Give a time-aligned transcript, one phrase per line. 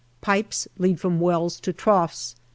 [0.21, 2.35] Pipes lead from wells to troughs.